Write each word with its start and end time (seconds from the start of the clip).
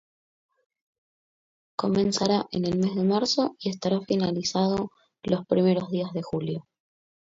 Comenzará 1.77 2.47
en 2.49 2.65
el 2.65 2.79
mes 2.79 2.95
de 2.95 3.03
marzo 3.03 3.55
y 3.59 3.69
estará 3.69 4.01
finalizado 4.01 4.89
los 5.21 5.45
primeros 5.45 5.91
días 5.91 6.11
de 6.13 6.23
julio. 6.23 6.65